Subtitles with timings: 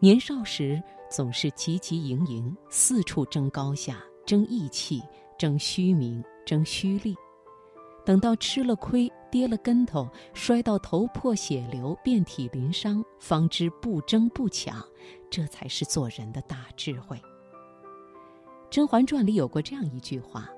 [0.00, 5.02] 年少时总是汲汲营营，四处争高下、争义气、
[5.36, 7.16] 争虚名、争虚利。
[8.04, 14.82] 等到吃了亏、跌了跟头、摔到头破血流、遍体鳞伤，方知不争不抢，
[15.28, 17.16] 这才是做人的大智慧。
[18.70, 20.48] 《甄嬛传》里有过这样一句话：“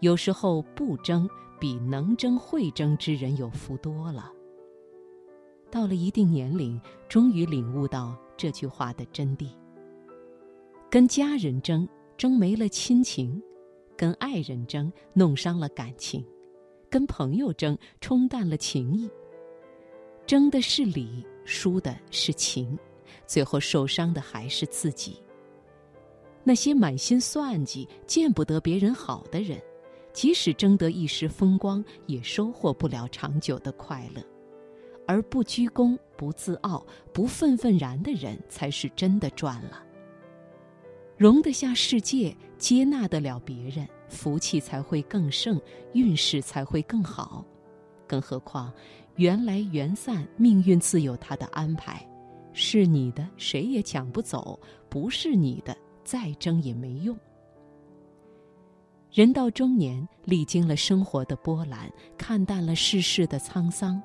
[0.00, 1.26] 有时候不争，
[1.58, 4.30] 比能争会争之人有福多了。”
[5.70, 9.48] 到了一定年龄，终于领悟到这句话的真谛。
[10.90, 13.40] 跟家人争，争没了亲情；
[13.96, 16.24] 跟爱人争，弄伤了感情。
[16.90, 19.08] 跟朋友争，冲淡了情谊。
[20.26, 22.76] 争的是理，输的是情，
[23.26, 25.22] 最后受伤的还是自己。
[26.42, 29.60] 那些满心算计、见不得别人好的人，
[30.12, 34.22] 即使争得一时风光，也收获不了长久的快乐。
[35.10, 39.82] 而不居功、不自傲、不愤愤然的人，才是真的赚了。
[41.16, 43.88] 容得下世界，接纳得了别人。
[44.08, 45.60] 福气才会更盛，
[45.94, 47.44] 运势才会更好。
[48.06, 48.72] 更何况，
[49.16, 52.08] 缘来缘散，命运自有它的安排。
[52.52, 54.56] 是你的，谁也抢不走；
[54.88, 57.18] 不是你的，再争也没用。
[59.10, 64.00] 人到中年，历经了生活的波澜，看淡了世事的沧桑，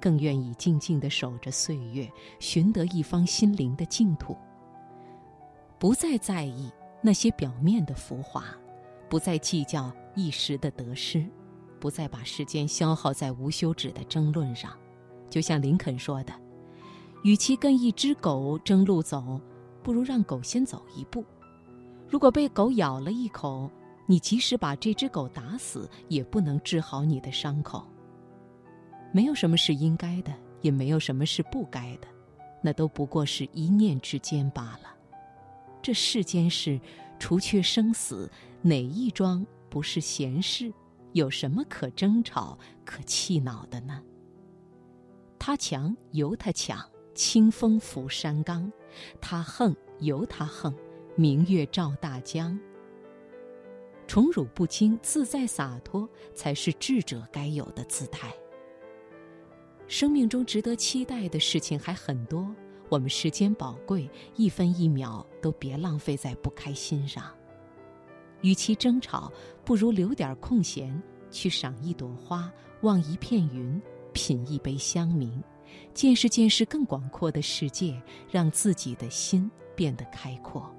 [0.00, 4.36] 更愿意静静地守着岁月，寻得一方心灵的净土。
[5.78, 6.70] 不再在意
[7.02, 8.44] 那些表面的浮华。
[9.08, 11.26] 不再计较一时的得失，
[11.80, 14.72] 不再把时间消耗在无休止的争论上。
[15.28, 16.32] 就像林肯说的
[17.24, 19.40] ：“与其跟一只狗争路走，
[19.82, 21.24] 不如让狗先走一步。
[22.08, 23.68] 如果被狗咬了一口，
[24.06, 27.84] 你即使把这只狗打死，也不能治好你的伤口。
[29.12, 32.08] 没有什么是应该的，也没有什么是不该的，
[32.62, 34.94] 那都不过是一念之间罢了。
[35.82, 36.80] 这世间事。”
[37.20, 40.72] 除却生死，哪一桩不是闲事？
[41.12, 44.02] 有什么可争吵、可气恼的呢？
[45.38, 46.82] 他强由他强，
[47.14, 48.72] 清风拂山岗；
[49.20, 50.74] 他横由他横，
[51.14, 52.58] 明月照大江。
[54.06, 58.32] 宠辱不惊，自在洒脱，才是智者该有的姿态。
[59.90, 62.48] 生命中值得期待的事情还很多。
[62.88, 67.24] 我们时间宝贵，一分一秒都别浪费在不开心上。
[68.42, 69.32] 与其争吵，
[69.64, 72.52] 不如留点空闲去赏一朵花，
[72.82, 75.42] 望一片云，品一杯香茗，
[75.92, 80.72] 见识见识更广阔的世界，让自己的心变得开阔。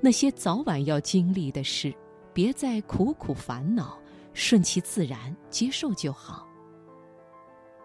[0.00, 1.92] 那些早晚要经历的事，
[2.32, 3.98] 别再苦苦烦恼，
[4.32, 6.46] 顺其自然，接受就好。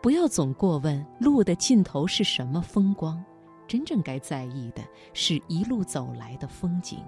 [0.05, 3.25] 不要总过问路的尽头是什么风光，
[3.67, 4.83] 真正该在意的
[5.13, 6.99] 是一路走来的风景。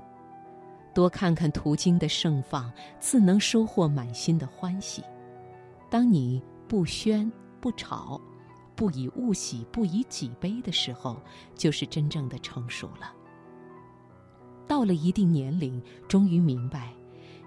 [0.96, 5.04] 多看看途经的盛放，自能收获满心的欢喜。
[5.92, 7.32] 当你不喧
[7.62, 8.20] 不吵，
[8.76, 11.22] 不以物喜，不以己悲的时候，
[11.54, 13.14] 就是真正的成熟了。
[14.68, 16.92] 到了一定年龄，终于明白，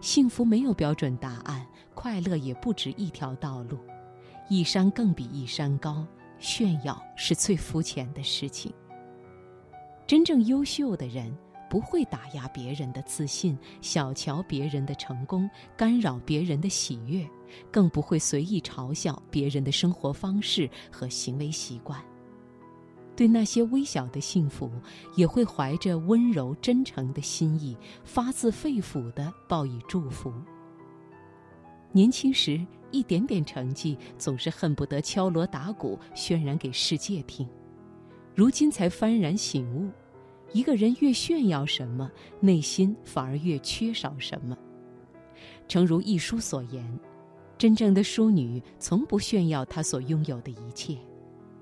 [0.01, 3.81] 幸福没有标准答案，快乐也不止一条道路。
[4.51, 6.05] 一山更比一山高，
[6.41, 8.73] 炫耀是最肤浅的事情。
[10.09, 11.33] 真正优秀的人
[11.71, 17.25] 不会打压别人的自信，小瞧别人的成功，干扰别人的喜悦，
[17.71, 22.03] 更不会随意嘲笑别人的生活方式和行为习惯。
[23.15, 24.69] 对那些微小的幸福，
[25.15, 30.35] 也会怀着温柔真诚的心意，发自肺腑地报以祝福。
[31.93, 32.61] 年轻时。
[32.91, 37.49] 一点点成绩，总是恨不得敲锣打鼓渲染给世界听。
[38.35, 39.91] 如今才幡然醒悟，
[40.53, 44.57] 一个人越炫耀什么，内心反而越缺少什么。
[45.69, 46.99] 诚如一书所言，
[47.57, 50.97] 真正的淑女从不炫耀她所拥有的一切，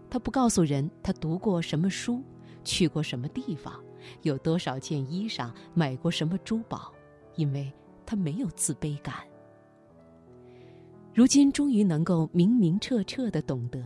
[0.08, 2.22] 她不告诉人她读过什么书，
[2.64, 3.74] 去过什么地方，
[4.22, 6.92] 有多少件衣裳，买过什么珠宝，
[7.36, 7.70] 因为
[8.06, 9.27] 她没有自卑感。
[11.18, 13.82] 如今终于能够明明澈澈的懂得，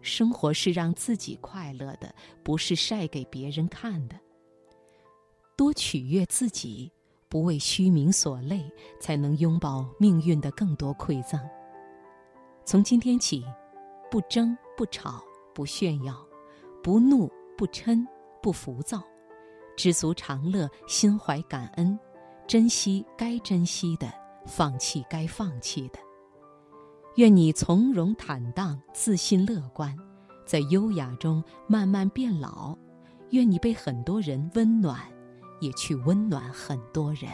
[0.00, 2.10] 生活是让自己快乐的，
[2.42, 4.18] 不是晒给别人看的。
[5.58, 6.90] 多取悦自己，
[7.28, 8.64] 不为虚名所累，
[8.98, 11.38] 才能拥抱命运的更多馈赠。
[12.64, 13.44] 从今天起，
[14.10, 15.22] 不争不吵
[15.54, 16.16] 不炫耀，
[16.82, 18.02] 不怒不嗔
[18.40, 19.02] 不浮躁，
[19.76, 21.98] 知足常乐，心怀感恩，
[22.46, 24.10] 珍惜该珍惜的，
[24.46, 25.98] 放弃该放弃的。
[27.16, 29.94] 愿你从容坦荡、自信乐观，
[30.46, 32.76] 在优雅中慢慢变老；
[33.30, 35.00] 愿你被很多人温暖，
[35.60, 37.28] 也去温暖很多人。